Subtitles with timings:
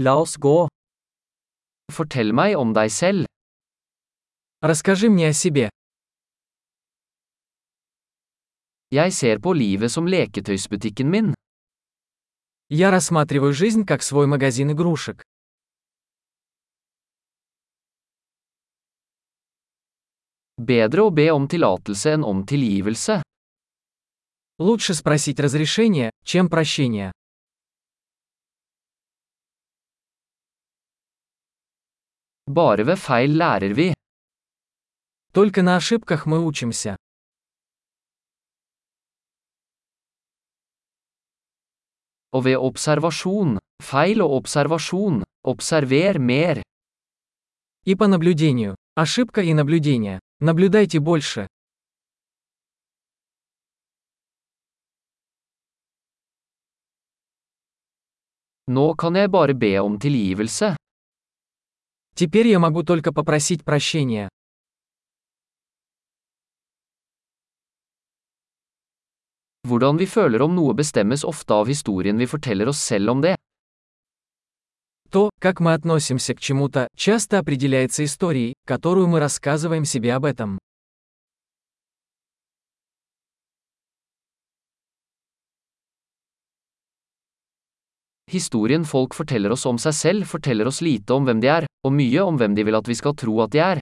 [0.00, 0.68] La oss gå.
[1.90, 3.26] Fortell meg om deg selv.
[4.62, 5.70] Расскажи мне о себе.
[8.94, 11.34] Jeg ser på livet som leketøysbutikken min.
[12.70, 15.24] Я рассматриваю жизнь как свой магазин игрушек.
[20.58, 23.22] Bedre å be om tillatelse enn om tilgivelse.
[24.58, 27.10] Лучше спросить разрешение, чем прощение.
[32.47, 33.93] Bare ved feil lærer vi.
[35.33, 36.95] Только на ошибках мы учимся.
[42.31, 46.61] Og ved observasjon, feil og observasjon, observer mer.
[47.85, 48.75] И по наблюдению.
[48.95, 50.19] Ошибка и наблюдение.
[50.39, 51.47] Наблюдайте больше.
[58.67, 60.75] Nå kan jeg bare be om tilgivelse.
[62.18, 64.28] Теперь я могу только попросить прощения.
[69.62, 73.36] Hvordan vi føler om noe bestemmes ofte av historien vi forteller oss selv om det.
[75.10, 80.58] То, как мы относимся к чему-то, часто определяется историей, которую мы рассказываем себе об этом.
[88.31, 91.93] Historien folk forteller oss om seg selv forteller oss lite om hvem de er, og
[91.93, 93.81] mye om hvem de vil at vi skal tro at de er.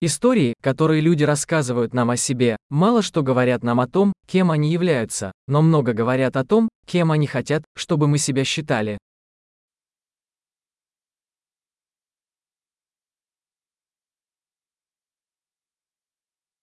[0.00, 4.70] Истории, которые люди рассказывают нам о себе, мало что говорят нам о том, кем они
[4.70, 8.98] являются, но много говорят о том, кем они хотят, чтобы мы себя считали.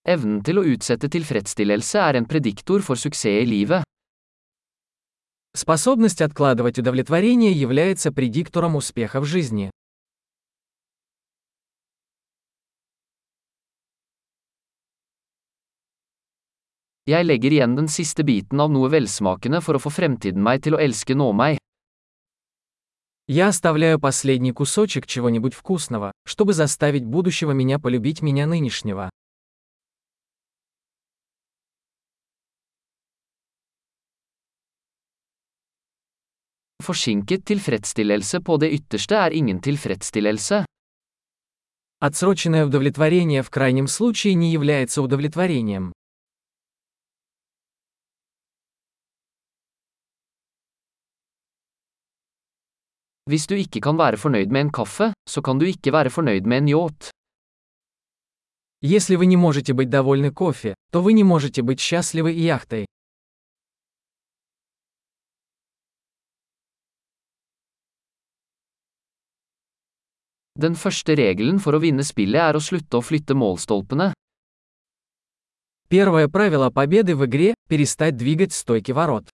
[0.03, 3.85] Evnen til å utsette tilfredsstillelse er en prediktor for suksess i livet.
[5.56, 9.70] Способность откладывать удовлетворение является предиктором успеха в жизни.
[17.06, 20.76] Jeg legger igjen den siste biten av noe velsmakende for å få fremtiden meg til
[20.76, 21.56] å elske nå meg.
[23.26, 29.08] Я оставляю последний кусочек чего-нибудь вкусного, чтобы заставить будущего меня полюбить меня нынешнего.
[36.86, 40.64] Forsinket tilfredsstillelse på det ytterste er ingen tilfredsstillelse.
[41.98, 45.92] Отсроченное удовлетворение в крайнем случае не является удовлетворением.
[53.30, 56.46] Hvis du ikke kan være fornøyd med en kaffe, så kan du ikke være fornøyd
[56.46, 57.10] med en yacht.
[58.82, 62.86] Если вы не можете быть довольны кофе, то вы не можете быть счастливы яхтой.
[70.56, 74.14] Den første regelen for å vinne spillet er å slutte å flytte målstolpene.
[75.92, 79.28] Первое правило победы в игре– перестать двигать стойки ворот.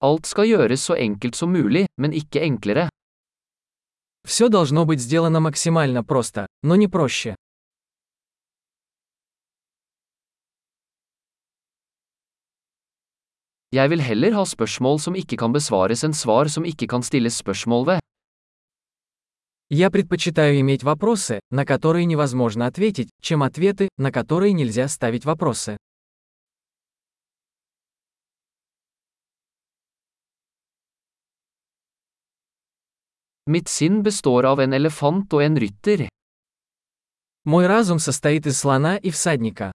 [0.00, 2.88] Alt skal gjøres så enkelt som mulig, men ikke enklere.
[4.24, 7.36] Все должно быть сделано максимально просто, но не проще.
[13.72, 17.38] Jeg vil heller ha spørsmål som ikke kan besvares enn svar som ikke kan stilles
[17.40, 18.00] spørsmål ved.
[19.70, 25.78] Я предпочитаю иметь вопросы, на которые невозможно ответить, чем ответы, на которые нельзя ставить вопросы.
[33.46, 36.08] Mitt sinn består av en elefant og en rytter.
[37.44, 39.72] Мой разум состоит из слона и всадника.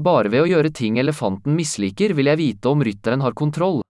[0.00, 3.82] Bare ved å gjøre ting elefanten misliker vil jeg vite om rytteren har kontroll.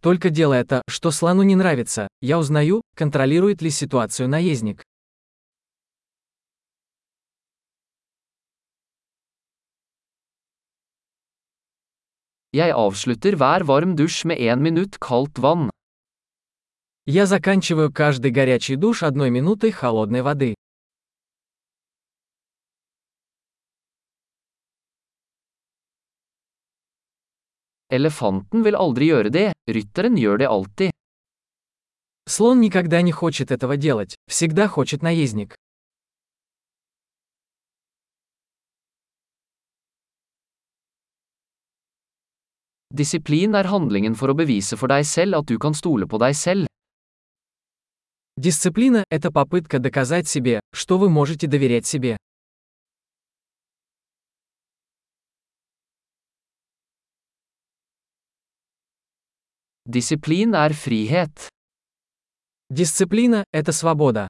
[0.00, 4.84] Только делая то, что слону не нравится, я узнаю, контролирует ли ситуацию наездник.
[12.52, 15.70] Jeg avslutter hver varm dusj med én minutt kaldt vann.
[17.06, 20.54] Я заканчиваю каждый горячий душ одной минутой холодной воды.
[27.90, 30.90] Elefanten vil aldri gjøre det, rytteren gjør det alltid.
[32.28, 35.54] Слон никогда не хочет этого делать, всегда хочет наездник.
[42.90, 46.36] Disiplin er handlingen for å bevise for deg selv at du kan stole på deg
[46.36, 46.66] selv.
[48.36, 52.18] Дисциплина– это попытка доказать себе, что вы можете доверять себе.
[59.90, 61.48] Disiplin er frihet.
[62.68, 64.28] Дисциплина– это свобода.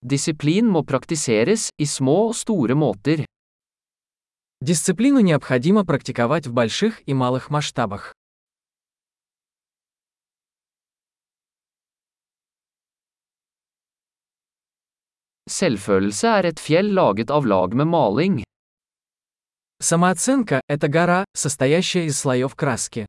[0.00, 3.24] Disiplin må praktiseres i små og store måter.
[4.60, 8.12] Дисциплину необходимо практиковать в больших и малых масштабах.
[15.50, 18.42] Selvfølelse er et fjell laget av lag med maling.
[19.82, 23.04] Самооценка– это гора, состоящая из слоев краски.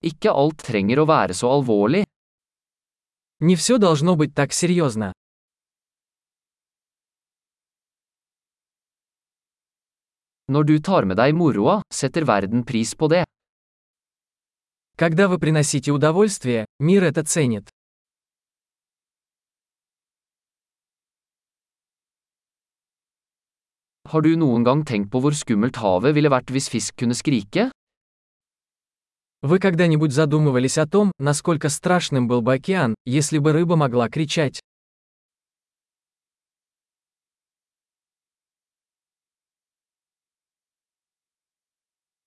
[0.00, 2.04] Ikke alt trenger å være så alvorlig.
[3.40, 5.12] Не все должно быть так серьезно.
[10.46, 13.24] Når du tar med deg moroa, setter verden pris på det.
[14.96, 17.71] Когда вы приносите удовольствие, мир это ценит.
[24.12, 27.70] Har du noen gang tenkt på hvor skummelt havet ville vært hvis fisk kunne skrike?
[29.40, 34.60] Вы когда-нибудь задумывались о том, насколько страшным был бы океан, если бы рыба могла кричать?